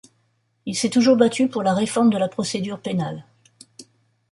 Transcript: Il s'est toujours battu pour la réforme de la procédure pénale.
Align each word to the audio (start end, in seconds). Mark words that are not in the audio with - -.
Il 0.65 0.75
s'est 0.75 0.89
toujours 0.89 1.15
battu 1.15 1.47
pour 1.47 1.61
la 1.61 1.75
réforme 1.75 2.09
de 2.09 2.17
la 2.17 2.27
procédure 2.27 2.79
pénale. 2.79 3.23